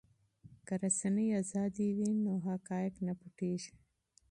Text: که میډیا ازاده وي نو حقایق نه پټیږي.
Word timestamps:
که 0.67 0.75
میډیا 1.15 1.35
ازاده 1.41 1.87
وي 1.97 2.09
نو 2.23 2.33
حقایق 2.47 2.93
نه 3.05 3.13
پټیږي. 3.19 3.71